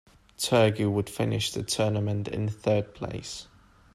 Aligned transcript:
Turkey 0.39 0.87
would 0.87 1.11
finish 1.11 1.51
the 1.51 1.61
tournament 1.61 2.27
in 2.27 2.49
third 2.49 2.95
place. 2.95 3.47